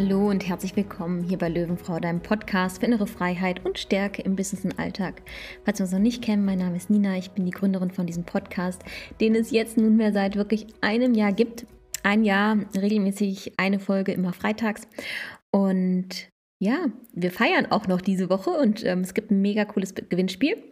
[0.00, 4.36] Hallo und herzlich willkommen hier bei Löwenfrau, deinem Podcast für innere Freiheit und Stärke im
[4.36, 5.22] Business und Alltag.
[5.64, 8.06] Falls wir uns noch nicht kennen, mein Name ist Nina, ich bin die Gründerin von
[8.06, 8.80] diesem Podcast,
[9.20, 11.66] den es jetzt nunmehr seit wirklich einem Jahr gibt.
[12.04, 14.86] Ein Jahr, regelmäßig eine Folge immer freitags.
[15.50, 16.28] Und
[16.60, 20.62] ja, wir feiern auch noch diese Woche und ähm, es gibt ein mega cooles Gewinnspiel.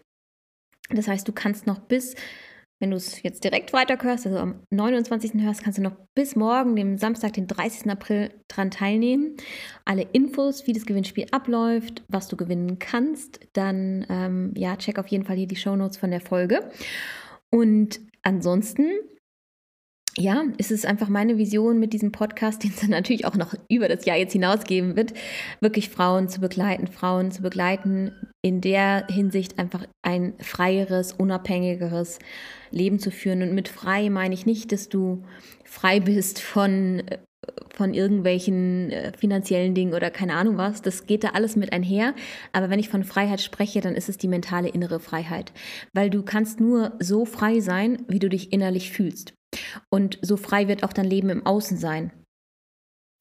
[0.90, 2.14] Das heißt, du kannst noch bis
[2.78, 5.32] wenn du es jetzt direkt weiterhörst, also am 29.
[5.42, 7.90] hörst, kannst du noch bis morgen, dem Samstag, den 30.
[7.90, 9.36] April, dran teilnehmen.
[9.84, 15.08] Alle Infos, wie das Gewinnspiel abläuft, was du gewinnen kannst, dann ähm, ja, check auf
[15.08, 16.70] jeden Fall hier die Shownotes von der Folge.
[17.50, 18.90] Und ansonsten
[20.18, 23.54] ja, es ist einfach meine Vision mit diesem Podcast, den es dann natürlich auch noch
[23.68, 25.12] über das Jahr jetzt hinausgeben wird,
[25.60, 28.12] wirklich Frauen zu begleiten, Frauen zu begleiten,
[28.46, 32.20] in der Hinsicht einfach ein freieres, unabhängigeres
[32.70, 33.43] Leben zu führen.
[33.43, 35.24] Und mit frei meine ich nicht, dass du
[35.65, 37.02] frei bist von,
[37.74, 40.80] von irgendwelchen äh, finanziellen Dingen oder keine Ahnung was.
[40.80, 42.15] Das geht da alles mit einher.
[42.52, 45.52] Aber wenn ich von Freiheit spreche, dann ist es die mentale innere Freiheit.
[45.92, 49.35] Weil du kannst nur so frei sein, wie du dich innerlich fühlst.
[49.90, 52.13] Und so frei wird auch dein Leben im Außen sein.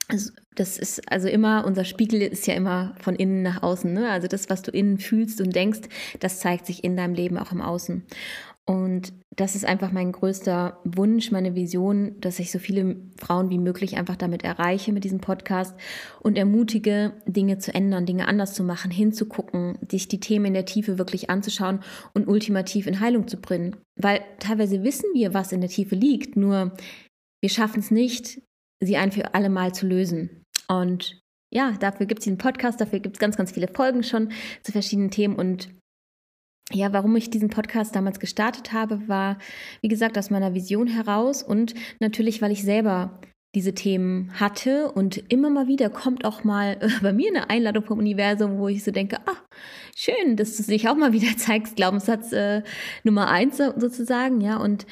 [0.07, 3.91] Also das ist also immer, unser Spiegel ist ja immer von innen nach außen.
[3.91, 4.09] Ne?
[4.09, 5.81] Also das, was du innen fühlst und denkst,
[6.19, 8.05] das zeigt sich in deinem Leben auch im Außen.
[8.67, 13.59] Und das ist einfach mein größter Wunsch, meine Vision, dass ich so viele Frauen wie
[13.59, 15.75] möglich einfach damit erreiche mit diesem Podcast
[16.21, 20.65] und ermutige, Dinge zu ändern, Dinge anders zu machen, hinzugucken, sich die Themen in der
[20.65, 21.81] Tiefe wirklich anzuschauen
[22.15, 23.75] und ultimativ in Heilung zu bringen.
[23.97, 26.71] Weil teilweise wissen wir, was in der Tiefe liegt, nur
[27.41, 28.41] wir schaffen es nicht,
[28.79, 30.43] sie ein für alle Mal zu lösen.
[30.67, 31.19] Und
[31.51, 34.31] ja, dafür gibt es diesen Podcast, dafür gibt es ganz, ganz viele Folgen schon
[34.63, 35.35] zu verschiedenen Themen.
[35.35, 35.69] Und
[36.71, 39.37] ja, warum ich diesen Podcast damals gestartet habe, war,
[39.81, 43.19] wie gesagt, aus meiner Vision heraus und natürlich, weil ich selber
[43.55, 44.91] diese Themen hatte.
[44.91, 48.83] Und immer mal wieder kommt auch mal bei mir eine Einladung vom Universum, wo ich
[48.83, 49.37] so denke, ah,
[49.95, 52.61] schön, dass du dich auch mal wieder zeigst, Glaubenssatz äh,
[53.03, 54.85] Nummer eins sozusagen, ja, und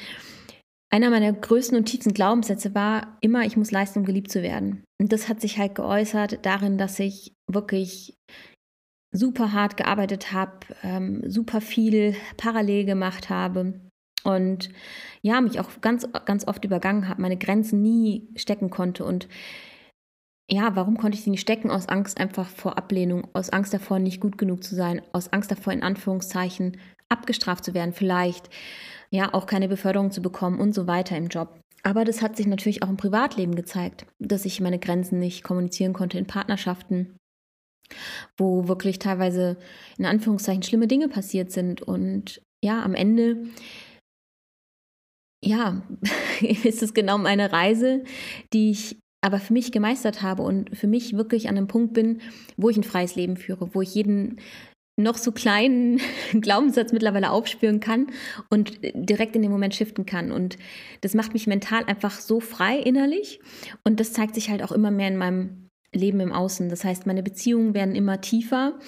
[0.94, 4.84] einer meiner größten und tiefsten Glaubenssätze war immer, ich muss leisten, um geliebt zu werden.
[5.00, 8.16] Und das hat sich halt geäußert darin, dass ich wirklich
[9.10, 13.80] super hart gearbeitet habe, ähm, super viel parallel gemacht habe
[14.22, 14.70] und
[15.20, 19.26] ja, mich auch ganz, ganz oft übergangen habe, meine Grenzen nie stecken konnte und
[20.48, 21.70] ja, warum konnte ich sie nicht stecken?
[21.70, 25.50] Aus Angst einfach vor Ablehnung, aus Angst davor, nicht gut genug zu sein, aus Angst
[25.50, 26.76] davor, in Anführungszeichen,
[27.14, 28.50] abgestraft zu werden, vielleicht,
[29.10, 31.60] ja, auch keine Beförderung zu bekommen und so weiter im Job.
[31.82, 35.92] Aber das hat sich natürlich auch im Privatleben gezeigt, dass ich meine Grenzen nicht kommunizieren
[35.92, 37.16] konnte in Partnerschaften,
[38.38, 39.58] wo wirklich teilweise
[39.98, 41.82] in Anführungszeichen schlimme Dinge passiert sind.
[41.82, 43.44] Und ja, am Ende,
[45.44, 45.82] ja,
[46.40, 48.02] ist es genau meine Reise,
[48.54, 52.20] die ich aber für mich gemeistert habe und für mich wirklich an einem Punkt bin,
[52.58, 54.38] wo ich ein freies Leben führe, wo ich jeden
[54.96, 56.00] noch so kleinen
[56.40, 58.08] Glaubenssatz mittlerweile aufspüren kann
[58.50, 60.30] und direkt in dem Moment shiften kann.
[60.30, 60.56] Und
[61.00, 63.40] das macht mich mental einfach so frei innerlich.
[63.82, 66.68] Und das zeigt sich halt auch immer mehr in meinem Leben im Außen.
[66.68, 68.78] Das heißt, meine Beziehungen werden immer tiefer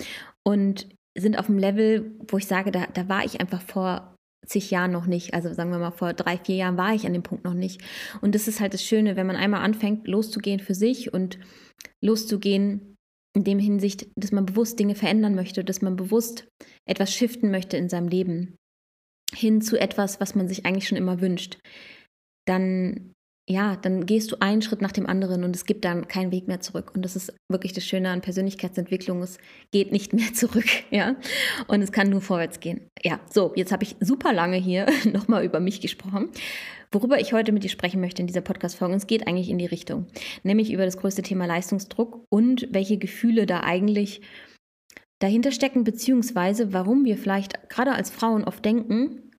[0.43, 4.15] und sind auf einem Level, wo ich sage, da, da war ich einfach vor
[4.47, 5.35] zig Jahren noch nicht.
[5.35, 7.83] Also sagen wir mal, vor drei, vier Jahren war ich an dem Punkt noch nicht.
[8.21, 11.39] Und das ist halt das Schöne, wenn man einmal anfängt, loszugehen für sich und
[12.01, 12.96] loszugehen
[13.37, 16.49] in dem Hinsicht, dass man bewusst Dinge verändern möchte, dass man bewusst
[16.89, 18.57] etwas shiften möchte in seinem Leben.
[19.35, 21.59] Hin zu etwas, was man sich eigentlich schon immer wünscht,
[22.49, 23.13] dann
[23.49, 26.49] ja, dann gehst du einen Schritt nach dem anderen und es gibt dann keinen Weg
[26.49, 26.91] mehr zurück.
[26.95, 29.23] Und das ist wirklich das Schöne an Persönlichkeitsentwicklung.
[29.23, 29.39] Es
[29.71, 31.15] geht nicht mehr zurück, ja.
[31.69, 32.89] Und es kann nur vorwärts gehen.
[33.05, 36.31] Ja, so, jetzt habe ich super lange hier nochmal über mich gesprochen.
[36.91, 39.67] Worüber ich heute mit dir sprechen möchte in dieser Podcast-Folge, es geht eigentlich in die
[39.67, 40.07] Richtung,
[40.43, 44.23] nämlich über das größte Thema Leistungsdruck und welche Gefühle da eigentlich
[45.21, 49.31] dahinter stecken, beziehungsweise warum wir vielleicht gerade als Frauen oft denken,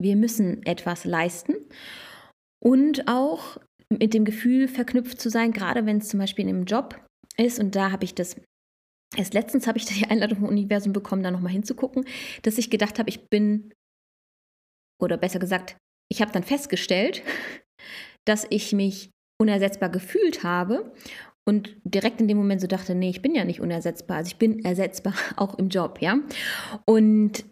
[0.00, 1.54] wir müssen etwas leisten
[2.62, 3.58] und auch
[3.90, 7.00] mit dem Gefühl verknüpft zu sein, gerade wenn es zum Beispiel in einem Job
[7.36, 7.58] ist.
[7.58, 8.36] Und da habe ich das,
[9.16, 12.04] erst letztens habe ich die Einladung vom Universum bekommen, da nochmal hinzugucken,
[12.42, 13.72] dass ich gedacht habe, ich bin,
[15.00, 15.76] oder besser gesagt,
[16.10, 17.22] ich habe dann festgestellt,
[18.26, 19.10] dass ich mich
[19.40, 20.92] unersetzbar gefühlt habe
[21.48, 24.36] und direkt in dem Moment so dachte, nee, ich bin ja nicht unersetzbar, also ich
[24.36, 26.18] bin ersetzbar auch im Job, ja.
[26.86, 27.44] Und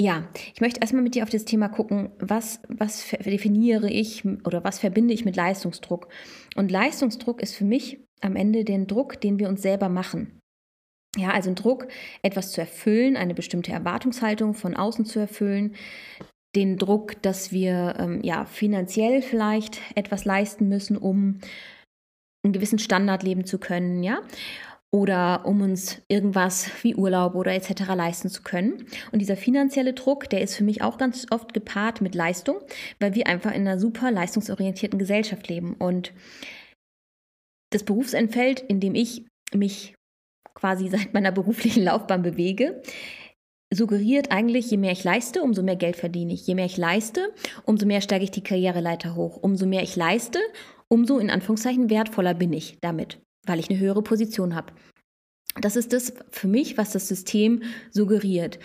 [0.00, 4.64] ja, ich möchte erstmal mit dir auf das Thema gucken, was, was definiere ich oder
[4.64, 6.08] was verbinde ich mit Leistungsdruck.
[6.56, 10.38] Und Leistungsdruck ist für mich am Ende den Druck, den wir uns selber machen.
[11.16, 11.88] Ja, also ein Druck,
[12.22, 15.74] etwas zu erfüllen, eine bestimmte Erwartungshaltung von außen zu erfüllen,
[16.56, 21.38] den Druck, dass wir ähm, ja finanziell vielleicht etwas leisten müssen, um
[22.44, 24.20] einen gewissen Standard leben zu können, ja
[24.94, 27.94] oder um uns irgendwas wie Urlaub oder etc.
[27.96, 28.86] leisten zu können.
[29.10, 32.58] Und dieser finanzielle Druck, der ist für mich auch ganz oft gepaart mit Leistung,
[33.00, 35.74] weil wir einfach in einer super leistungsorientierten Gesellschaft leben.
[35.74, 36.12] Und
[37.70, 39.24] das Berufsentfeld, in dem ich
[39.54, 39.94] mich
[40.54, 42.82] quasi seit meiner beruflichen Laufbahn bewege,
[43.72, 46.46] suggeriert eigentlich, je mehr ich leiste, umso mehr Geld verdiene ich.
[46.46, 47.32] Je mehr ich leiste,
[47.64, 49.38] umso mehr steige ich die Karriereleiter hoch.
[49.38, 50.38] Umso mehr ich leiste,
[50.88, 54.72] umso in Anführungszeichen wertvoller bin ich damit weil ich eine höhere Position habe.
[55.60, 58.58] Das ist das für mich, was das System suggeriert.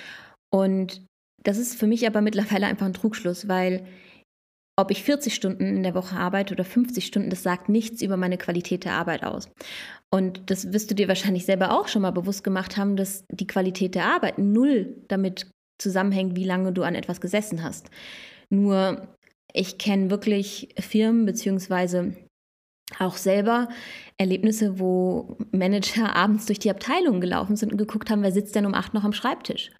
[0.49, 1.05] Und
[1.43, 3.85] das ist für mich aber mittlerweile einfach ein Trugschluss, weil
[4.79, 8.15] ob ich 40 Stunden in der Woche arbeite oder 50 Stunden, das sagt nichts über
[8.15, 9.49] meine Qualität der Arbeit aus.
[10.13, 13.47] Und das wirst du dir wahrscheinlich selber auch schon mal bewusst gemacht haben, dass die
[13.47, 15.49] Qualität der Arbeit null damit
[15.81, 17.89] zusammenhängt, wie lange du an etwas gesessen hast.
[18.49, 19.07] Nur
[19.51, 22.13] ich kenne wirklich Firmen beziehungsweise
[22.99, 23.67] auch selber
[24.17, 28.65] Erlebnisse, wo Manager abends durch die Abteilung gelaufen sind und geguckt haben, wer sitzt denn
[28.65, 29.71] um acht noch am Schreibtisch.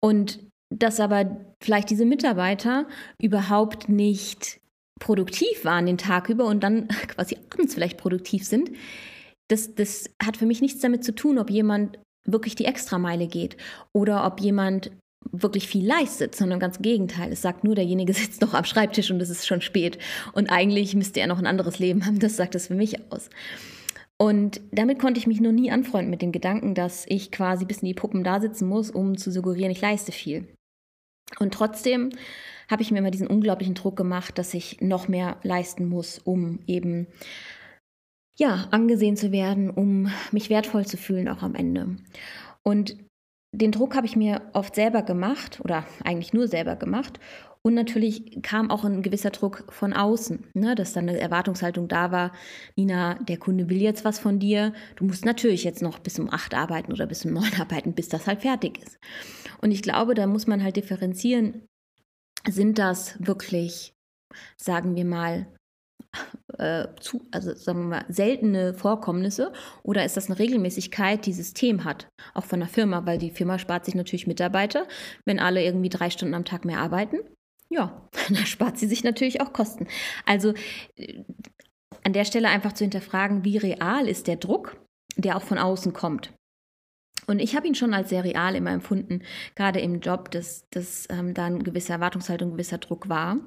[0.00, 2.86] Und dass aber vielleicht diese Mitarbeiter
[3.20, 4.60] überhaupt nicht
[5.00, 8.70] produktiv waren den Tag über und dann quasi abends vielleicht produktiv sind,
[9.48, 13.56] das, das hat für mich nichts damit zu tun, ob jemand wirklich die Extrameile geht
[13.92, 14.90] oder ob jemand
[15.42, 17.32] wirklich viel leistet, sondern ganz im Gegenteil.
[17.32, 19.98] Es sagt nur, derjenige sitzt noch am Schreibtisch und es ist schon spät.
[20.32, 22.18] Und eigentlich müsste er noch ein anderes Leben haben.
[22.18, 23.30] Das sagt es für mich aus.
[24.16, 27.78] Und damit konnte ich mich noch nie anfreunden mit dem Gedanken, dass ich quasi bis
[27.78, 30.46] in die Puppen da sitzen muss, um zu suggerieren, ich leiste viel.
[31.40, 32.10] Und trotzdem
[32.70, 36.60] habe ich mir immer diesen unglaublichen Druck gemacht, dass ich noch mehr leisten muss, um
[36.66, 37.08] eben
[38.36, 41.96] ja, angesehen zu werden, um mich wertvoll zu fühlen auch am Ende.
[42.62, 42.96] Und
[43.54, 47.20] den Druck habe ich mir oft selber gemacht oder eigentlich nur selber gemacht.
[47.62, 52.12] Und natürlich kam auch ein gewisser Druck von außen, ne, dass dann eine Erwartungshaltung da
[52.12, 52.32] war,
[52.76, 56.30] Nina, der Kunde will jetzt was von dir, du musst natürlich jetzt noch bis um
[56.30, 58.98] acht arbeiten oder bis um neun arbeiten, bis das halt fertig ist.
[59.62, 61.66] Und ich glaube, da muss man halt differenzieren,
[62.46, 63.94] sind das wirklich,
[64.58, 65.46] sagen wir mal,
[66.58, 69.52] äh, zu, also sagen wir mal, seltene Vorkommnisse
[69.82, 73.58] oder ist das eine Regelmäßigkeit, die System hat, auch von der Firma, weil die Firma
[73.58, 74.86] spart sich natürlich Mitarbeiter,
[75.24, 77.18] wenn alle irgendwie drei Stunden am Tag mehr arbeiten.
[77.70, 79.86] Ja, dann spart sie sich natürlich auch Kosten.
[80.26, 80.54] Also
[80.96, 81.22] äh,
[82.04, 84.76] an der Stelle einfach zu hinterfragen, wie real ist der Druck,
[85.16, 86.32] der auch von außen kommt.
[87.26, 89.22] Und ich habe ihn schon als sehr real immer empfunden,
[89.54, 93.38] gerade im Job, dass, dass ähm, da eine gewisse Erwartungshaltung, ein gewisser Druck war.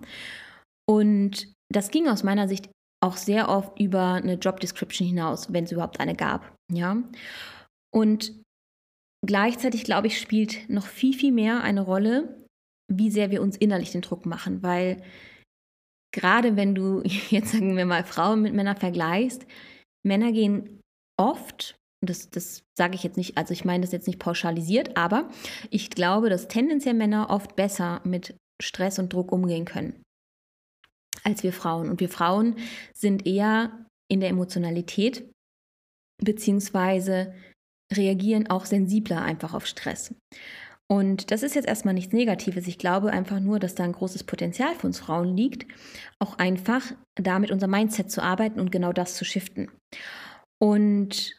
[0.90, 2.70] Und das ging aus meiner Sicht
[3.04, 6.56] auch sehr oft über eine Job Description hinaus, wenn es überhaupt eine gab.
[6.72, 6.98] Ja.
[7.94, 8.42] Und
[9.26, 12.46] gleichzeitig, glaube ich, spielt noch viel, viel mehr eine Rolle,
[12.92, 15.04] wie sehr wir uns innerlich den Druck machen, weil
[16.14, 19.46] gerade wenn du jetzt sagen wir mal Frauen mit Männern vergleichst,
[20.06, 20.82] Männer gehen
[21.20, 21.76] oft,
[22.06, 25.30] das, das sage ich jetzt nicht, also ich meine das jetzt nicht pauschalisiert, aber
[25.70, 30.02] ich glaube, dass tendenziell Männer oft besser mit Stress und Druck umgehen können
[31.28, 31.90] als wir Frauen.
[31.90, 32.56] Und wir Frauen
[32.94, 35.30] sind eher in der Emotionalität
[36.24, 37.34] beziehungsweise
[37.94, 40.16] reagieren auch sensibler einfach auf Stress.
[40.90, 42.66] Und das ist jetzt erstmal nichts Negatives.
[42.68, 45.70] Ich glaube einfach nur, dass da ein großes Potenzial für uns Frauen liegt,
[46.18, 49.70] auch einfach da mit unserem Mindset zu arbeiten und genau das zu shiften.
[50.60, 51.38] Und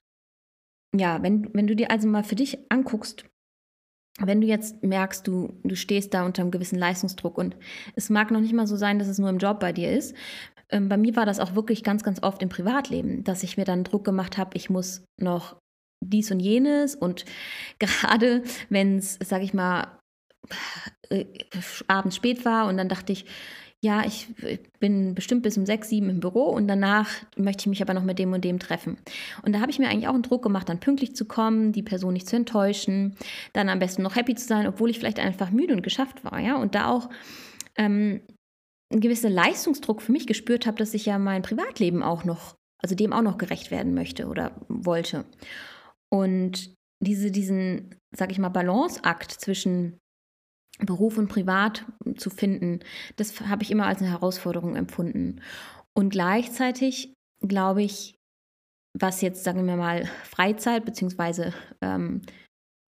[0.95, 3.25] ja, wenn, wenn du dir also mal für dich anguckst,
[4.27, 7.57] wenn du jetzt merkst, du, du stehst da unter einem gewissen Leistungsdruck und
[7.95, 10.15] es mag noch nicht mal so sein, dass es nur im Job bei dir ist.
[10.71, 13.65] Ähm, bei mir war das auch wirklich ganz, ganz oft im Privatleben, dass ich mir
[13.65, 15.57] dann Druck gemacht habe, ich muss noch
[16.05, 17.25] dies und jenes und
[17.79, 19.99] gerade wenn es, sag ich mal,
[21.11, 21.25] äh,
[21.87, 23.27] abends spät war und dann dachte ich,
[23.85, 24.27] ja, ich
[24.81, 28.03] bin bestimmt bis um sechs, sieben im Büro und danach möchte ich mich aber noch
[28.03, 28.99] mit dem und dem treffen.
[29.43, 31.85] Und da habe ich mir eigentlich auch einen Druck gemacht, dann pünktlich zu kommen, die
[31.85, 33.17] Person nicht zu enttäuschen,
[33.53, 36.41] dann am besten noch happy zu sein, obwohl ich vielleicht einfach müde und geschafft war,
[36.41, 36.57] ja.
[36.57, 37.09] Und da auch
[37.77, 38.21] ähm,
[38.91, 42.97] einen gewissen Leistungsdruck für mich gespürt habe, dass ich ja mein Privatleben auch noch, also
[42.97, 45.25] dem auch noch gerecht werden möchte oder wollte.
[46.11, 49.99] Und diese, diesen, sag ich mal, Balanceakt zwischen
[50.79, 51.85] Beruf und Privat
[52.17, 52.81] zu finden,
[53.17, 55.41] das habe ich immer als eine Herausforderung empfunden.
[55.95, 58.17] Und gleichzeitig glaube ich,
[58.99, 62.23] was jetzt, sagen wir mal, Freizeit beziehungsweise ähm,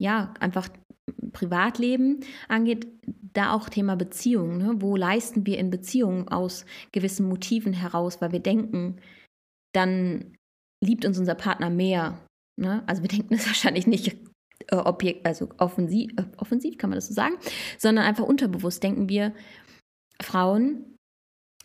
[0.00, 0.68] ja, einfach
[1.32, 2.86] Privatleben angeht,
[3.32, 4.58] da auch Thema Beziehung.
[4.58, 4.74] Ne?
[4.76, 9.00] Wo leisten wir in Beziehungen aus gewissen Motiven heraus, weil wir denken,
[9.72, 10.36] dann
[10.82, 12.18] liebt uns unser Partner mehr.
[12.56, 12.82] Ne?
[12.86, 14.29] Also wir denken es wahrscheinlich nicht
[14.68, 17.34] äh, Objekt, also offensiv, äh, offensiv kann man das so sagen,
[17.78, 19.32] sondern einfach unterbewusst denken wir,
[20.22, 20.96] Frauen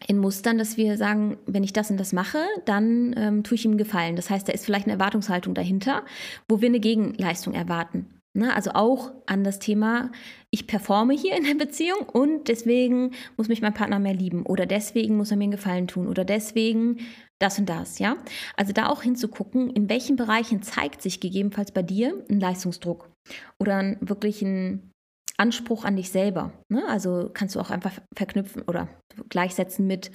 [0.07, 3.65] in Mustern, dass wir sagen, wenn ich das und das mache, dann ähm, tue ich
[3.65, 4.15] ihm Gefallen.
[4.15, 6.03] Das heißt, da ist vielleicht eine Erwartungshaltung dahinter,
[6.47, 8.15] wo wir eine Gegenleistung erwarten.
[8.35, 8.53] Ne?
[8.53, 10.11] Also auch an das Thema,
[10.51, 14.65] ich performe hier in der Beziehung und deswegen muss mich mein Partner mehr lieben oder
[14.65, 16.97] deswegen muss er mir einen Gefallen tun oder deswegen
[17.41, 18.15] das und das, ja.
[18.55, 23.11] Also da auch hinzugucken, in welchen Bereichen zeigt sich gegebenenfalls bei dir ein Leistungsdruck
[23.59, 24.91] oder ein, wirklich ein
[25.37, 26.53] Anspruch an dich selber.
[26.71, 26.87] Ne?
[26.87, 28.87] Also kannst du auch einfach verknüpfen oder
[29.29, 30.11] gleichsetzen mit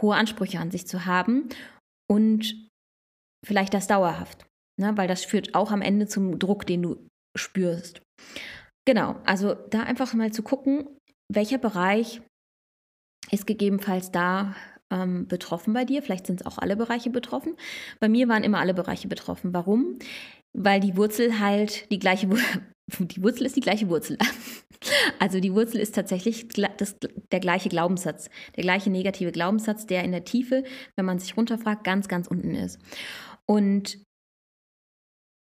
[0.00, 1.48] hohe Ansprüche an sich zu haben
[2.10, 2.68] und
[3.46, 4.46] vielleicht das dauerhaft,
[4.80, 4.96] ne?
[4.96, 8.00] weil das führt auch am Ende zum Druck, den du spürst.
[8.86, 10.88] Genau, also da einfach mal zu gucken,
[11.32, 12.22] welcher Bereich
[13.30, 14.56] ist gegebenenfalls da
[14.92, 16.02] ähm, betroffen bei dir.
[16.02, 17.56] Vielleicht sind es auch alle Bereiche betroffen.
[17.98, 19.52] Bei mir waren immer alle Bereiche betroffen.
[19.52, 19.98] Warum?
[20.52, 22.28] Weil die Wurzel halt die gleiche
[22.98, 24.18] die Wurzel ist die gleiche Wurzel.
[25.20, 26.96] Also die Wurzel ist tatsächlich das,
[27.30, 30.64] der gleiche Glaubenssatz, der gleiche negative Glaubenssatz, der in der Tiefe,
[30.96, 32.80] wenn man sich runterfragt, ganz, ganz unten ist.
[33.46, 34.02] Und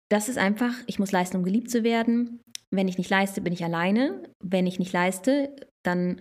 [0.08, 2.40] das ist einfach, ich muss leisten, um geliebt zu werden.
[2.70, 4.22] Wenn ich nicht leiste, bin ich alleine.
[4.40, 6.20] Wenn ich nicht leiste, dann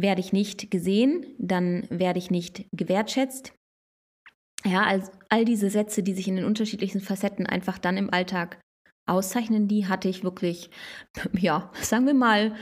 [0.00, 3.52] werde ich nicht gesehen, dann werde ich nicht gewertschätzt.
[4.64, 8.60] Ja, also all diese Sätze, die sich in den unterschiedlichsten Facetten einfach dann im Alltag
[9.06, 10.70] auszeichnen, die hatte ich wirklich,
[11.32, 12.54] ja, sagen wir mal,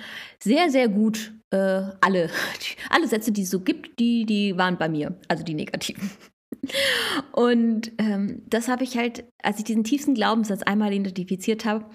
[0.42, 2.30] sehr, sehr gut äh, alle.
[2.90, 6.10] Alle Sätze, die es so gibt, die, die waren bei mir, also die negativen.
[7.32, 11.86] Und ähm, das habe ich halt, als ich diesen tiefsten Glaubenssatz einmal identifiziert habe,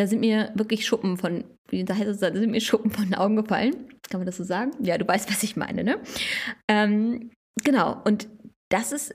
[0.00, 3.14] da sind mir wirklich Schuppen von, wie heißt es, da sind mir Schuppen von den
[3.14, 3.74] Augen gefallen.
[4.08, 4.72] Kann man das so sagen?
[4.80, 6.00] Ja, du weißt, was ich meine, ne?
[6.68, 7.30] Ähm,
[7.62, 8.26] genau, und
[8.70, 9.12] das ist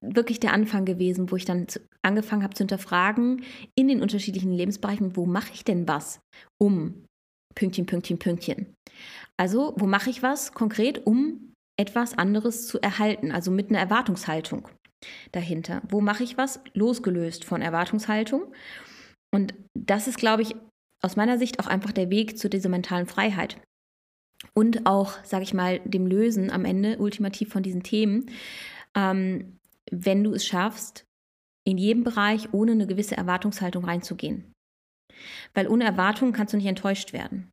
[0.00, 1.66] wirklich der Anfang gewesen, wo ich dann
[2.02, 3.42] angefangen habe zu hinterfragen
[3.74, 6.20] in den unterschiedlichen Lebensbereichen, wo mache ich denn was
[6.62, 7.04] um
[7.56, 8.74] Pünktchen, Pünktchen, Pünktchen.
[9.36, 14.68] Also, wo mache ich was konkret, um etwas anderes zu erhalten, also mit einer Erwartungshaltung
[15.32, 15.82] dahinter.
[15.88, 18.52] Wo mache ich was losgelöst von Erwartungshaltung?
[19.36, 20.56] Und das ist, glaube ich,
[21.02, 23.60] aus meiner Sicht auch einfach der Weg zu dieser mentalen Freiheit.
[24.54, 28.30] Und auch, sage ich mal, dem Lösen am Ende ultimativ von diesen Themen,
[28.94, 29.58] ähm,
[29.90, 31.04] wenn du es schaffst,
[31.66, 34.54] in jedem Bereich ohne eine gewisse Erwartungshaltung reinzugehen.
[35.52, 37.50] Weil ohne Erwartung kannst du nicht enttäuscht werden.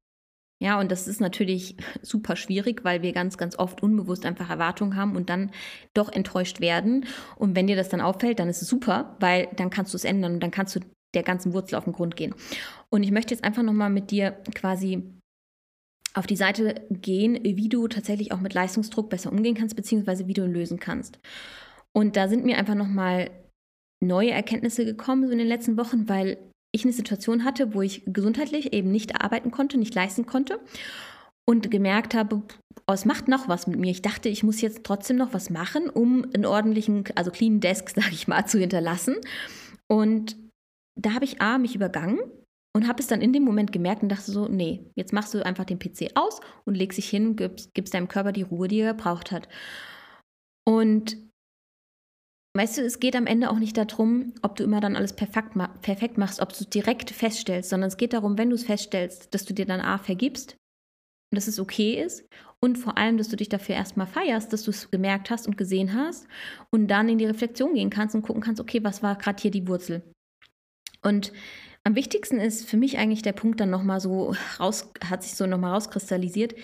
[0.62, 4.96] Ja, und das ist natürlich super schwierig, weil wir ganz, ganz oft unbewusst einfach Erwartungen
[4.96, 5.52] haben und dann
[5.94, 7.06] doch enttäuscht werden.
[7.36, 10.06] Und wenn dir das dann auffällt, dann ist es super, weil dann kannst du es
[10.06, 10.80] ändern und dann kannst du
[11.14, 12.34] der ganzen Wurzel auf den Grund gehen.
[12.90, 15.04] Und ich möchte jetzt einfach nochmal mit dir quasi
[16.14, 20.34] auf die Seite gehen, wie du tatsächlich auch mit Leistungsdruck besser umgehen kannst, beziehungsweise wie
[20.34, 21.20] du ihn lösen kannst.
[21.92, 23.32] Und da sind mir einfach nochmal
[24.04, 26.38] neue Erkenntnisse gekommen so in den letzten Wochen, weil
[26.72, 30.60] ich eine Situation hatte, wo ich gesundheitlich eben nicht arbeiten konnte, nicht leisten konnte
[31.46, 32.42] und gemerkt habe,
[32.88, 33.92] oh, es macht noch was mit mir.
[33.92, 37.90] Ich dachte, ich muss jetzt trotzdem noch was machen, um einen ordentlichen, also clean Desk,
[37.96, 39.16] sage ich mal, zu hinterlassen.
[39.88, 40.36] Und
[40.96, 42.20] da habe ich A, mich übergangen
[42.76, 45.46] und habe es dann in dem Moment gemerkt und dachte so, nee, jetzt machst du
[45.46, 48.80] einfach den PC aus und legst dich hin gibst, gibst deinem Körper die Ruhe, die
[48.80, 49.48] er gebraucht hat.
[50.66, 51.18] Und
[52.56, 55.58] Weißt du, es geht am Ende auch nicht darum, ob du immer dann alles perfekt,
[55.82, 59.34] perfekt machst, ob du es direkt feststellst, sondern es geht darum, wenn du es feststellst,
[59.34, 60.52] dass du dir dann A vergibst
[61.32, 62.24] und dass es okay ist
[62.62, 65.58] und vor allem, dass du dich dafür erstmal feierst, dass du es gemerkt hast und
[65.58, 66.28] gesehen hast
[66.70, 69.50] und dann in die Reflexion gehen kannst und gucken kannst, okay, was war gerade hier
[69.50, 70.04] die Wurzel?
[71.04, 71.32] Und
[71.84, 75.46] am wichtigsten ist für mich eigentlich der Punkt dann nochmal so raus, hat sich so
[75.46, 76.56] nochmal rauskristallisiert,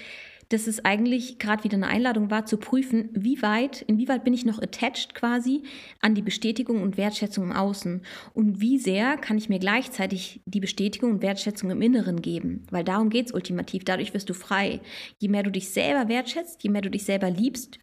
[0.50, 4.46] dass es eigentlich gerade wieder eine Einladung war, zu prüfen, wie weit, inwieweit bin ich
[4.46, 5.64] noch attached quasi
[6.02, 8.02] an die Bestätigung und Wertschätzung im Außen?
[8.34, 12.84] Und wie sehr kann ich mir gleichzeitig die Bestätigung und Wertschätzung im Inneren geben, weil
[12.84, 14.82] darum geht es ultimativ, dadurch wirst du frei.
[15.20, 17.78] Je mehr du dich selber wertschätzt, je mehr du dich selber liebst,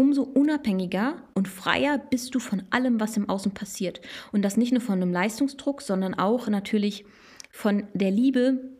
[0.00, 4.00] umso unabhängiger und freier bist du von allem, was im Außen passiert.
[4.32, 7.04] Und das nicht nur von einem Leistungsdruck, sondern auch natürlich
[7.50, 8.78] von der Liebe,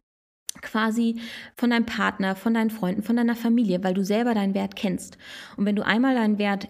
[0.62, 1.20] quasi
[1.58, 5.18] von deinem Partner, von deinen Freunden, von deiner Familie, weil du selber deinen Wert kennst.
[5.58, 6.68] Und wenn du einmal deinen Wert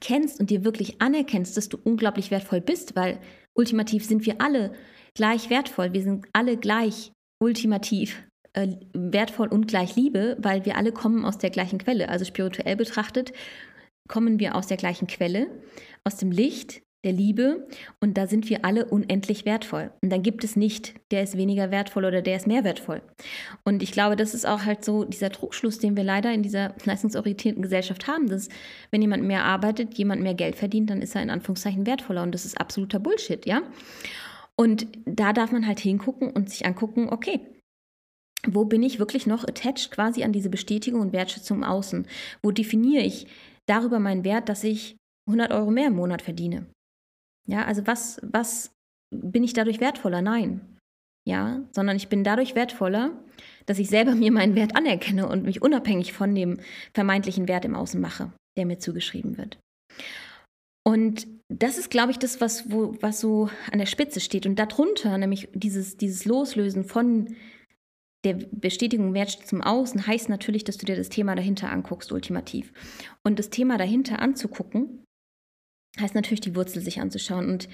[0.00, 3.20] kennst und dir wirklich anerkennst, dass du unglaublich wertvoll bist, weil
[3.52, 4.72] ultimativ sind wir alle
[5.14, 8.24] gleich wertvoll, wir sind alle gleich ultimativ
[8.54, 12.08] äh, wertvoll und gleich Liebe, weil wir alle kommen aus der gleichen Quelle.
[12.08, 13.32] Also spirituell betrachtet
[14.08, 15.48] kommen wir aus der gleichen Quelle,
[16.04, 17.68] aus dem Licht, der Liebe
[18.00, 19.92] und da sind wir alle unendlich wertvoll.
[20.02, 23.02] Und dann gibt es nicht, der ist weniger wertvoll oder der ist mehr wertvoll.
[23.64, 26.74] Und ich glaube, das ist auch halt so dieser Trugschluss, den wir leider in dieser
[26.84, 28.48] leistungsorientierten Gesellschaft haben, dass
[28.90, 32.32] wenn jemand mehr arbeitet, jemand mehr Geld verdient, dann ist er in Anführungszeichen wertvoller und
[32.32, 33.62] das ist absoluter Bullshit, ja?
[34.56, 37.40] Und da darf man halt hingucken und sich angucken, okay,
[38.46, 42.06] wo bin ich wirklich noch attached quasi an diese Bestätigung und Wertschätzung im Außen?
[42.42, 43.26] Wo definiere ich
[43.66, 44.96] darüber meinen Wert, dass ich
[45.28, 46.66] 100 Euro mehr im Monat verdiene?
[47.46, 48.70] Ja, also was, was
[49.10, 50.22] bin ich dadurch wertvoller?
[50.22, 50.60] Nein.
[51.26, 53.12] Ja, sondern ich bin dadurch wertvoller,
[53.66, 56.60] dass ich selber mir meinen Wert anerkenne und mich unabhängig von dem
[56.92, 59.58] vermeintlichen Wert im Außen mache, der mir zugeschrieben wird.
[60.86, 64.44] Und das ist, glaube ich, das, was, wo, was so an der Spitze steht.
[64.44, 67.36] Und darunter, nämlich dieses, dieses Loslösen von
[68.24, 72.72] der Bestätigung Wert zum Außen, heißt natürlich, dass du dir das Thema dahinter anguckst, ultimativ.
[73.22, 75.04] Und das Thema dahinter anzugucken,
[76.00, 77.48] heißt natürlich, die Wurzel sich anzuschauen.
[77.48, 77.68] Und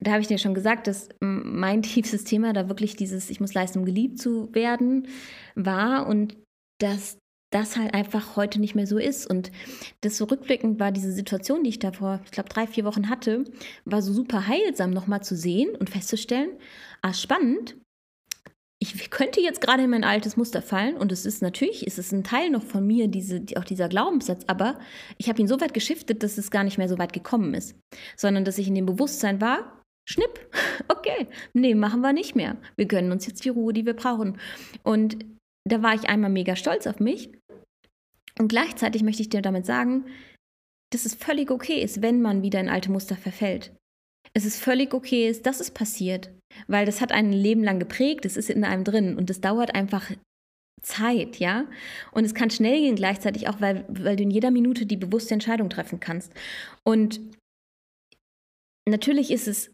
[0.00, 3.54] da habe ich dir schon gesagt, dass mein tiefstes Thema da wirklich dieses, ich muss
[3.54, 5.08] leisten, um geliebt zu werden,
[5.54, 6.36] war und
[6.78, 7.18] dass
[7.50, 9.30] das halt einfach heute nicht mehr so ist.
[9.30, 9.52] Und
[10.00, 13.08] das so rückblickend war diese Situation, die ich da vor, ich glaube, drei, vier Wochen
[13.08, 13.44] hatte,
[13.84, 16.50] war so super heilsam nochmal zu sehen und festzustellen,
[17.00, 17.76] ah, spannend,
[18.92, 22.12] ich könnte jetzt gerade in mein altes Muster fallen und es ist natürlich, ist es
[22.12, 24.78] ein Teil noch von mir, diese, auch dieser Glaubenssatz, aber
[25.16, 27.76] ich habe ihn so weit geschiftet, dass es gar nicht mehr so weit gekommen ist,
[28.16, 30.40] sondern dass ich in dem Bewusstsein war, schnipp,
[30.88, 32.56] okay, nee, machen wir nicht mehr.
[32.76, 34.38] Wir gönnen uns jetzt die Ruhe, die wir brauchen.
[34.82, 35.24] Und
[35.66, 37.30] da war ich einmal mega stolz auf mich
[38.38, 40.06] und gleichzeitig möchte ich dir damit sagen,
[40.92, 43.72] dass es völlig okay ist, wenn man wieder in alte Muster verfällt.
[44.34, 46.30] Es ist völlig okay ist, dass es passiert,
[46.66, 49.74] weil das hat ein Leben lang geprägt, es ist in einem drin und es dauert
[49.74, 50.10] einfach
[50.82, 51.66] Zeit, ja?
[52.12, 55.34] Und es kann schnell gehen gleichzeitig auch, weil, weil du in jeder Minute die bewusste
[55.34, 56.32] Entscheidung treffen kannst.
[56.84, 57.20] Und
[58.88, 59.72] natürlich ist es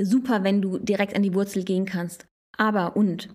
[0.00, 2.26] super, wenn du direkt an die Wurzel gehen kannst.
[2.56, 3.28] Aber und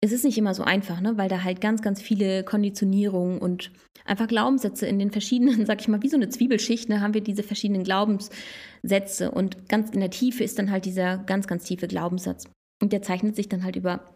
[0.00, 1.16] es ist nicht immer so einfach, ne?
[1.16, 3.72] weil da halt ganz, ganz viele Konditionierungen und
[4.04, 7.20] einfach Glaubenssätze in den verschiedenen, sag ich mal, wie so eine Zwiebelschicht, ne, haben wir
[7.20, 11.88] diese verschiedenen Glaubenssätze und ganz in der Tiefe ist dann halt dieser ganz, ganz tiefe
[11.88, 12.48] Glaubenssatz.
[12.80, 14.14] Und der zeichnet sich dann halt über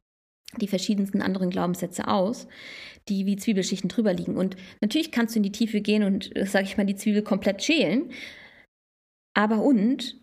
[0.60, 2.46] die verschiedensten anderen Glaubenssätze aus,
[3.08, 4.36] die wie Zwiebelschichten drüber liegen.
[4.36, 7.64] Und natürlich kannst du in die Tiefe gehen und, sag ich mal, die Zwiebel komplett
[7.64, 8.12] schälen.
[9.34, 10.20] Aber und,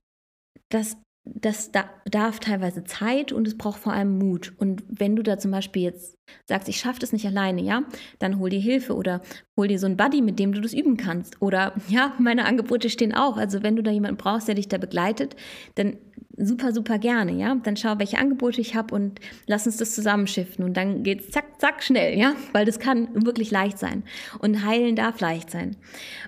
[0.70, 0.98] das
[1.36, 4.54] das darf teilweise Zeit und es braucht vor allem Mut.
[4.58, 7.84] Und wenn du da zum Beispiel jetzt sagst, ich schaffe das nicht alleine, ja,
[8.20, 9.22] dann hol dir Hilfe oder
[9.58, 11.42] hol dir so einen Buddy, mit dem du das üben kannst.
[11.42, 13.38] Oder ja, meine Angebote stehen auch.
[13.38, 15.36] Also wenn du da jemanden brauchst, der dich da begleitet,
[15.76, 15.98] dann
[16.38, 17.56] super, super gerne, ja.
[17.56, 20.64] Dann schau, welche Angebote ich habe und lass uns das zusammenschiffen.
[20.64, 24.04] Und dann geht's zack, zack, schnell, ja, weil das kann wirklich leicht sein.
[24.40, 25.76] Und heilen darf leicht sein.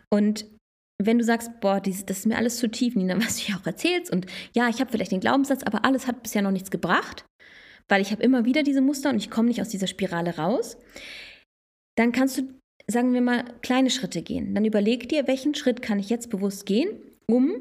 [0.09, 0.45] Und
[1.05, 3.65] wenn du sagst, boah, das ist mir alles zu tief, Nina, was du ja auch
[3.65, 7.25] erzählst, und ja, ich habe vielleicht den Glaubenssatz, aber alles hat bisher noch nichts gebracht,
[7.87, 10.77] weil ich habe immer wieder diese Muster und ich komme nicht aus dieser Spirale raus,
[11.97, 12.43] dann kannst du,
[12.87, 14.55] sagen wir mal, kleine Schritte gehen.
[14.55, 16.89] Dann überleg dir, welchen Schritt kann ich jetzt bewusst gehen,
[17.27, 17.51] um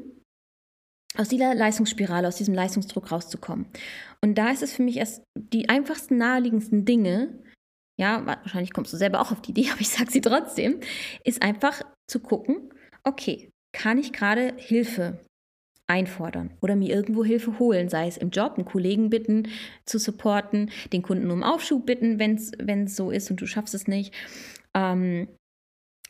[1.17, 3.65] aus dieser Leistungsspirale, aus diesem Leistungsdruck rauszukommen.
[4.21, 7.37] Und da ist es für mich erst die einfachsten, naheliegendsten Dinge,
[7.99, 10.79] ja, wahrscheinlich kommst du selber auch auf die Idee, aber ich sage sie trotzdem,
[11.23, 15.19] ist einfach zu gucken, okay, kann ich gerade Hilfe
[15.87, 19.49] einfordern oder mir irgendwo Hilfe holen, sei es im Job, einen Kollegen bitten
[19.85, 22.35] zu supporten, den Kunden um Aufschub bitten, wenn
[22.85, 24.13] es so ist und du schaffst es nicht.
[24.73, 25.27] Ähm,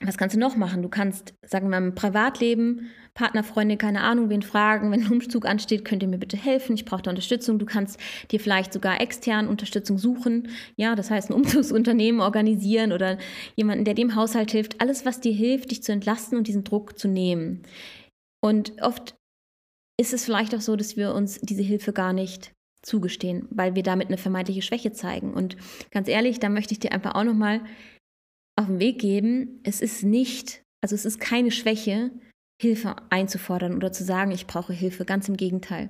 [0.03, 0.81] was kannst du noch machen?
[0.81, 5.11] Du kannst, sagen wir mal, im Privatleben, Partner, Freunde, keine Ahnung, wen fragen, wenn ein
[5.11, 6.75] Umzug ansteht, könnt ihr mir bitte helfen?
[6.75, 7.59] Ich brauche da Unterstützung.
[7.59, 7.99] Du kannst
[8.31, 10.49] dir vielleicht sogar extern Unterstützung suchen.
[10.75, 13.17] Ja, das heißt, ein Umzugsunternehmen organisieren oder
[13.55, 14.81] jemanden, der dem Haushalt hilft.
[14.81, 17.63] Alles, was dir hilft, dich zu entlasten und diesen Druck zu nehmen.
[18.43, 19.15] Und oft
[19.99, 23.83] ist es vielleicht auch so, dass wir uns diese Hilfe gar nicht zugestehen, weil wir
[23.83, 25.33] damit eine vermeintliche Schwäche zeigen.
[25.33, 25.57] Und
[25.91, 27.61] ganz ehrlich, da möchte ich dir einfach auch nochmal
[28.61, 32.11] auf den Weg geben, es ist nicht, also es ist keine Schwäche,
[32.61, 35.03] Hilfe einzufordern oder zu sagen, ich brauche Hilfe.
[35.03, 35.89] Ganz im Gegenteil.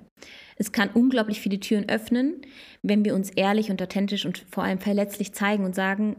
[0.56, 2.42] Es kann unglaublich viele Türen öffnen,
[2.82, 6.16] wenn wir uns ehrlich und authentisch und vor allem verletzlich zeigen und sagen,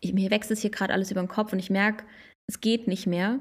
[0.00, 2.04] ich, mir wächst es hier gerade alles über den Kopf und ich merke,
[2.48, 3.40] es geht nicht mehr.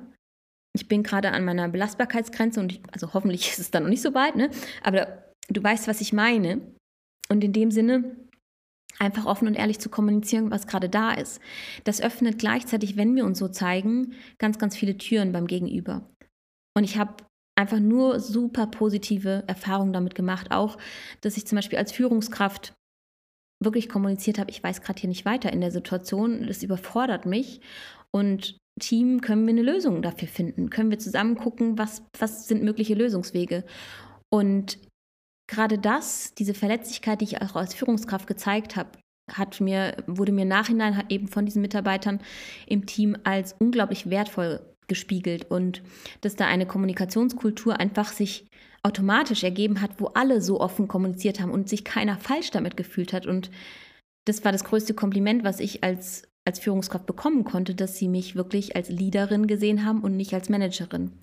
[0.74, 4.02] Ich bin gerade an meiner Belastbarkeitsgrenze und ich, also hoffentlich ist es dann noch nicht
[4.02, 4.50] so weit, ne?
[4.82, 6.62] Aber du weißt, was ich meine.
[7.30, 8.16] Und in dem Sinne
[9.00, 11.40] einfach offen und ehrlich zu kommunizieren, was gerade da ist.
[11.84, 16.10] Das öffnet gleichzeitig, wenn wir uns so zeigen, ganz, ganz viele Türen beim Gegenüber.
[16.76, 17.24] Und ich habe
[17.56, 20.52] einfach nur super positive Erfahrungen damit gemacht.
[20.52, 20.78] Auch,
[21.22, 22.74] dass ich zum Beispiel als Führungskraft
[23.64, 27.62] wirklich kommuniziert habe, ich weiß gerade hier nicht weiter in der Situation, das überfordert mich.
[28.12, 30.70] Und Team, können wir eine Lösung dafür finden?
[30.70, 33.64] Können wir zusammen gucken, was, was sind mögliche Lösungswege?
[34.30, 34.78] Und
[35.48, 38.90] gerade das, diese Verletzlichkeit, die ich auch als Führungskraft gezeigt habe,
[39.32, 42.22] hat mir, wurde mir nachhinein eben von diesen Mitarbeitern
[42.66, 45.82] im Team als unglaublich wertvoll gespiegelt und
[46.22, 48.48] dass da eine Kommunikationskultur einfach sich
[48.84, 53.12] automatisch ergeben hat, wo alle so offen kommuniziert haben und sich keiner falsch damit gefühlt
[53.12, 53.52] hat und
[54.26, 58.36] das war das größte Kompliment, was ich als, als Führungskraft bekommen konnte, dass sie mich
[58.36, 61.14] wirklich als Leaderin gesehen haben und nicht als Managerin.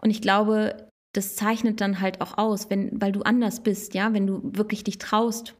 [0.00, 4.12] Und ich glaube, das zeichnet dann halt auch aus, wenn, weil du anders bist, ja,
[4.12, 5.56] wenn du wirklich dich traust,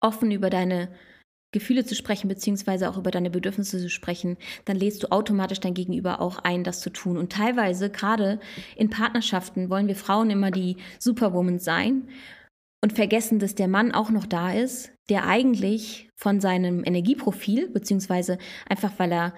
[0.00, 0.88] offen über deine
[1.52, 5.74] Gefühle zu sprechen, beziehungsweise auch über deine Bedürfnisse zu sprechen, dann lädst du automatisch dein
[5.74, 7.16] Gegenüber auch ein, das zu tun.
[7.18, 8.38] Und teilweise, gerade
[8.76, 12.08] in Partnerschaften, wollen wir Frauen immer die Superwoman sein
[12.82, 18.38] und vergessen, dass der Mann auch noch da ist, der eigentlich von seinem Energieprofil, beziehungsweise
[18.68, 19.34] einfach weil er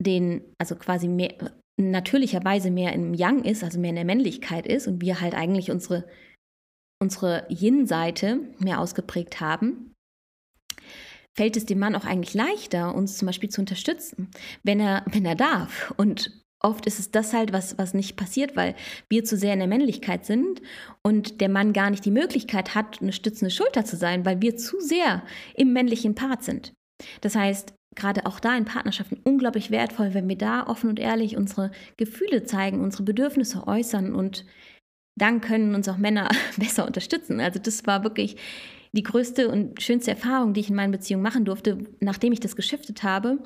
[0.00, 1.34] den, also quasi mehr,
[1.78, 5.70] natürlicherweise mehr im Yang ist, also mehr in der Männlichkeit ist und wir halt eigentlich
[5.70, 6.04] unsere,
[7.00, 9.94] unsere Yin-Seite mehr ausgeprägt haben,
[11.36, 14.28] fällt es dem Mann auch eigentlich leichter, uns zum Beispiel zu unterstützen,
[14.64, 15.94] wenn er, wenn er darf.
[15.96, 18.74] Und oft ist es das halt, was, was nicht passiert, weil
[19.08, 20.60] wir zu sehr in der Männlichkeit sind
[21.04, 24.56] und der Mann gar nicht die Möglichkeit hat, eine stützende Schulter zu sein, weil wir
[24.56, 25.22] zu sehr
[25.54, 26.72] im männlichen Part sind.
[27.20, 31.36] Das heißt, gerade auch da in Partnerschaften unglaublich wertvoll, wenn wir da offen und ehrlich
[31.36, 34.46] unsere Gefühle zeigen, unsere Bedürfnisse äußern und
[35.18, 37.40] dann können uns auch Männer besser unterstützen.
[37.40, 38.36] Also das war wirklich
[38.92, 42.56] die größte und schönste Erfahrung, die ich in meinen Beziehungen machen durfte, nachdem ich das
[42.56, 43.38] geschiftet habe,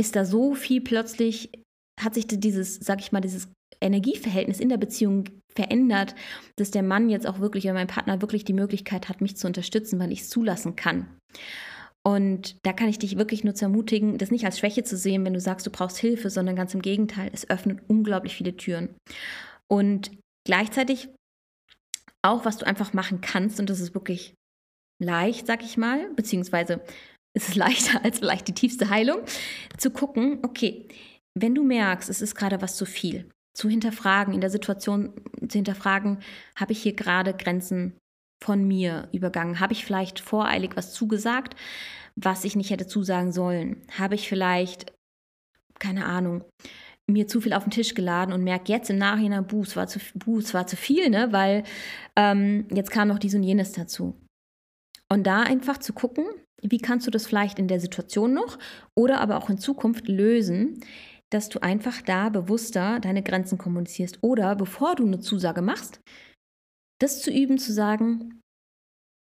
[0.00, 1.50] ist da so viel plötzlich,
[2.00, 3.48] hat sich dieses, sag ich mal, dieses
[3.80, 6.14] Energieverhältnis in der Beziehung verändert,
[6.56, 9.46] dass der Mann jetzt auch wirklich, oder mein Partner wirklich die Möglichkeit hat, mich zu
[9.46, 11.08] unterstützen, weil ich es zulassen kann.
[12.06, 15.34] Und da kann ich dich wirklich nur ermutigen, das nicht als Schwäche zu sehen, wenn
[15.34, 18.94] du sagst, du brauchst Hilfe, sondern ganz im Gegenteil, es öffnet unglaublich viele Türen.
[19.66, 20.12] Und
[20.46, 21.08] gleichzeitig
[22.22, 24.34] auch, was du einfach machen kannst, und das ist wirklich
[25.02, 26.80] leicht, sag ich mal, beziehungsweise
[27.36, 29.22] ist es leichter als vielleicht die tiefste Heilung,
[29.76, 30.86] zu gucken, okay,
[31.36, 35.58] wenn du merkst, es ist gerade was zu viel, zu hinterfragen, in der Situation zu
[35.58, 36.20] hinterfragen,
[36.54, 37.98] habe ich hier gerade Grenzen
[38.42, 39.60] von mir übergangen?
[39.60, 41.56] Habe ich vielleicht voreilig was zugesagt,
[42.16, 43.82] was ich nicht hätte zusagen sollen?
[43.98, 44.92] Habe ich vielleicht,
[45.78, 46.44] keine Ahnung,
[47.08, 49.86] mir zu viel auf den Tisch geladen und merke jetzt im Nachhinein, buh, es war
[49.86, 51.32] zu, buh, es war zu viel, ne?
[51.32, 51.62] weil
[52.16, 54.20] ähm, jetzt kam noch dies und jenes dazu.
[55.08, 56.24] Und da einfach zu gucken,
[56.62, 58.58] wie kannst du das vielleicht in der Situation noch
[58.96, 60.80] oder aber auch in Zukunft lösen,
[61.30, 64.18] dass du einfach da bewusster deine Grenzen kommunizierst.
[64.22, 66.00] Oder bevor du eine Zusage machst,
[67.00, 68.40] das zu üben, zu sagen,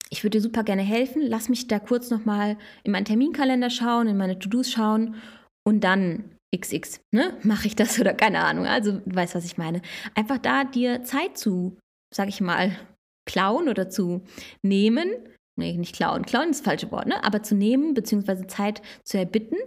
[0.09, 4.07] ich würde dir super gerne helfen, lass mich da kurz nochmal in meinen Terminkalender schauen,
[4.07, 5.15] in meine To-Dos schauen
[5.67, 9.57] und dann XX, ne, mache ich das oder keine Ahnung, also du weißt, was ich
[9.57, 9.81] meine.
[10.15, 11.77] Einfach da dir Zeit zu,
[12.13, 12.75] sag ich mal,
[13.27, 14.23] klauen oder zu
[14.63, 15.09] nehmen,
[15.59, 19.17] nee, nicht klauen, klauen ist das falsche Wort, ne, aber zu nehmen, beziehungsweise Zeit zu
[19.17, 19.57] erbitten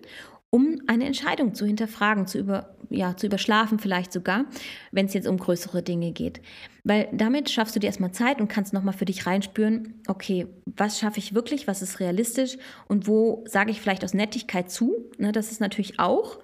[0.55, 4.45] um eine Entscheidung zu hinterfragen, zu, über, ja, zu überschlafen vielleicht sogar,
[4.91, 6.43] wenn es jetzt um größere Dinge geht.
[6.85, 10.99] Weil damit schaffst du dir erstmal Zeit und kannst nochmal für dich reinspüren, okay, was
[10.99, 15.11] schaffe ich wirklich, was ist realistisch und wo sage ich vielleicht aus Nettigkeit zu.
[15.19, 16.39] Ne, das ist natürlich auch.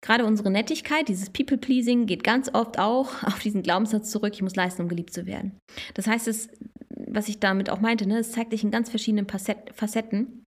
[0.00, 4.56] Gerade unsere Nettigkeit, dieses People-Pleasing, geht ganz oft auch auf diesen Glaubenssatz zurück, ich muss
[4.56, 5.58] leisten, um geliebt zu werden.
[5.92, 6.48] Das heißt, es,
[6.88, 10.43] was ich damit auch meinte, ne, es zeigt sich in ganz verschiedenen Facetten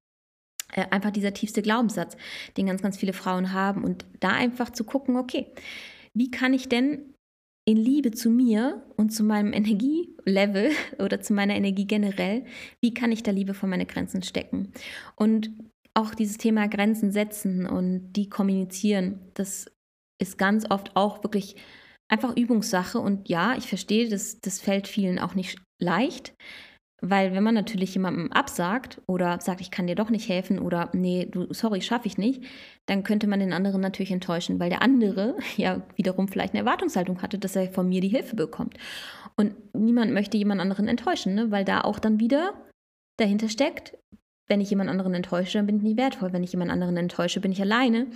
[0.74, 2.18] einfach dieser tiefste Glaubenssatz,
[2.58, 3.84] den ganz, ganz viele Frauen haben.
[3.84, 5.48] Und da einfach zu gucken, okay,
[6.14, 7.14] wie kann ich denn
[7.66, 12.46] in Liebe zu mir und zu meinem Energielevel oder zu meiner Energie generell,
[12.82, 14.72] wie kann ich da Liebe vor meine Grenzen stecken?
[15.16, 15.52] Und
[15.94, 19.66] auch dieses Thema Grenzen setzen und die kommunizieren, das
[20.22, 21.56] ist ganz oft auch wirklich
[22.08, 23.00] einfach Übungssache.
[23.00, 26.34] Und ja, ich verstehe, das, das fällt vielen auch nicht leicht.
[27.02, 30.90] Weil wenn man natürlich jemandem absagt oder sagt, ich kann dir doch nicht helfen oder
[30.94, 32.44] nee, du, sorry, schaffe ich nicht,
[32.88, 37.22] dann könnte man den anderen natürlich enttäuschen, weil der andere ja wiederum vielleicht eine Erwartungshaltung
[37.22, 38.78] hatte, dass er von mir die Hilfe bekommt.
[39.36, 41.52] Und niemand möchte jemand anderen enttäuschen, ne?
[41.52, 42.54] weil da auch dann wieder
[43.18, 43.96] dahinter steckt,
[44.48, 46.34] wenn ich jemand anderen enttäusche, dann bin ich nicht wertvoll.
[46.34, 48.08] Wenn ich jemand anderen enttäusche, bin ich alleine.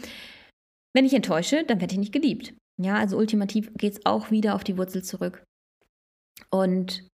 [0.93, 2.53] Wenn ich enttäusche, dann werde ich nicht geliebt.
[2.81, 5.43] Ja, also ultimativ geht es auch wieder auf die Wurzel zurück.
[6.49, 7.07] Und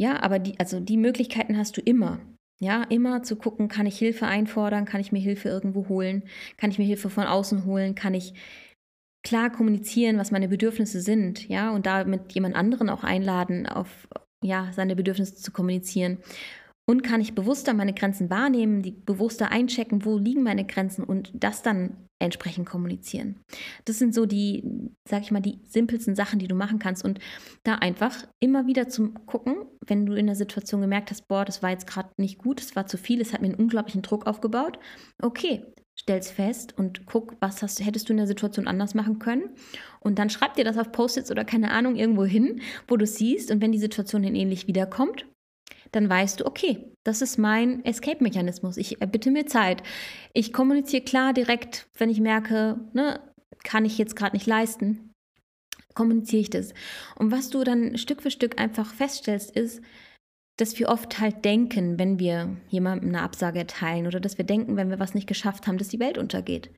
[0.00, 2.20] ja, aber die, also die Möglichkeiten hast du immer.
[2.58, 6.24] Ja, immer zu gucken, kann ich Hilfe einfordern, kann ich mir Hilfe irgendwo holen,
[6.56, 8.32] kann ich mir Hilfe von außen holen, kann ich
[9.22, 14.08] klar kommunizieren, was meine Bedürfnisse sind, ja, und damit jemand anderen auch einladen, auf
[14.42, 16.18] ja, seine Bedürfnisse zu kommunizieren.
[16.90, 21.30] Und kann ich bewusster meine Grenzen wahrnehmen, die bewusster einchecken, wo liegen meine Grenzen und
[21.34, 23.36] das dann entsprechend kommunizieren.
[23.84, 27.04] Das sind so die, sag ich mal, die simpelsten Sachen, die du machen kannst.
[27.04, 27.20] Und
[27.62, 31.62] da einfach immer wieder zu gucken, wenn du in der Situation gemerkt hast, boah, das
[31.62, 34.26] war jetzt gerade nicht gut, es war zu viel, es hat mir einen unglaublichen Druck
[34.26, 34.80] aufgebaut.
[35.22, 35.62] Okay,
[35.94, 39.50] stell's fest und guck, was hast, hättest du in der Situation anders machen können.
[40.00, 43.52] Und dann schreib dir das auf Post-its oder keine Ahnung irgendwo hin, wo du siehst.
[43.52, 45.24] Und wenn die Situation dann ähnlich wiederkommt,
[45.92, 48.76] dann weißt du, okay, das ist mein Escape-Mechanismus.
[48.76, 49.82] Ich erbitte mir Zeit.
[50.32, 53.20] Ich kommuniziere klar direkt, wenn ich merke, ne,
[53.64, 55.12] kann ich jetzt gerade nicht leisten,
[55.94, 56.72] kommuniziere ich das.
[57.16, 59.82] Und was du dann Stück für Stück einfach feststellst, ist,
[60.60, 64.76] dass wir oft halt denken, wenn wir jemandem eine Absage erteilen oder dass wir denken,
[64.76, 66.70] wenn wir was nicht geschafft haben, dass die Welt untergeht.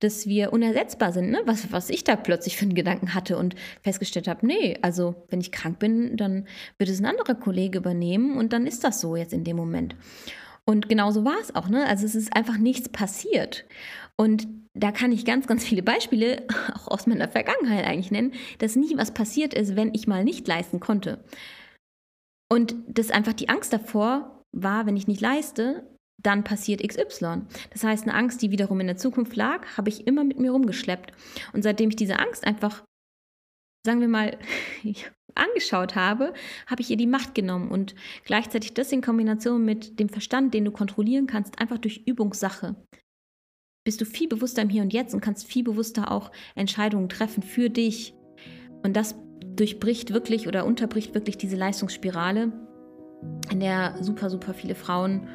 [0.00, 1.40] Dass wir unersetzbar sind, ne?
[1.44, 5.40] was, was ich da plötzlich für einen Gedanken hatte und festgestellt habe, nee, also wenn
[5.40, 6.46] ich krank bin, dann
[6.78, 9.96] wird es ein anderer Kollege übernehmen und dann ist das so jetzt in dem Moment.
[10.64, 11.86] Und genauso war es auch, ne?
[11.86, 13.64] Also es ist einfach nichts passiert.
[14.16, 16.42] Und da kann ich ganz, ganz viele Beispiele
[16.74, 20.48] auch aus meiner Vergangenheit eigentlich nennen, dass nie was passiert ist, wenn ich mal nicht
[20.48, 21.22] leisten konnte.
[22.48, 25.84] Und das einfach die Angst davor war, wenn ich nicht leiste,
[26.22, 27.42] dann passiert XY.
[27.70, 30.52] Das heißt, eine Angst, die wiederum in der Zukunft lag, habe ich immer mit mir
[30.52, 31.12] rumgeschleppt.
[31.52, 32.84] Und seitdem ich diese Angst einfach,
[33.84, 34.38] sagen wir mal,
[35.34, 36.32] angeschaut habe,
[36.66, 40.64] habe ich ihr die Macht genommen und gleichzeitig das in Kombination mit dem Verstand, den
[40.64, 42.74] du kontrollieren kannst, einfach durch Übungssache.
[43.84, 47.42] Bist du viel bewusster im Hier und Jetzt und kannst viel bewusster auch Entscheidungen treffen
[47.42, 48.14] für dich.
[48.82, 49.14] Und das
[49.56, 52.52] durchbricht wirklich oder unterbricht wirklich diese Leistungsspirale,
[53.50, 55.28] in der super, super viele Frauen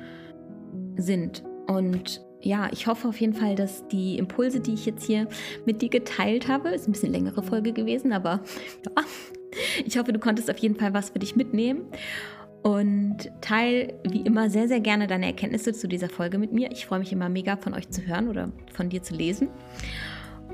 [0.96, 1.44] sind.
[1.68, 5.28] Und ja, ich hoffe auf jeden Fall, dass die Impulse, die ich jetzt hier
[5.66, 8.42] mit dir geteilt habe, ist ein bisschen längere Folge gewesen, aber
[8.86, 9.04] ja,
[9.86, 11.86] ich hoffe, du konntest auf jeden Fall was für dich mitnehmen.
[12.64, 16.72] Und teil wie immer sehr, sehr gerne deine Erkenntnisse zu dieser Folge mit mir.
[16.72, 19.50] Ich freue mich immer mega von euch zu hören oder von dir zu lesen.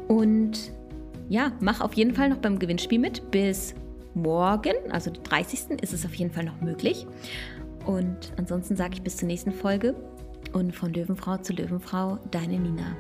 [0.07, 0.71] Und
[1.30, 3.32] ja, mach auf jeden Fall noch beim Gewinnspiel mit.
[3.32, 3.76] Bis
[4.13, 5.82] morgen, also 30.
[5.82, 7.06] ist es auf jeden Fall noch möglich.
[7.86, 9.96] Und ansonsten sage ich bis zur nächsten Folge.
[10.54, 12.96] Und von Löwenfrau zu Löwenfrau, deine Nina.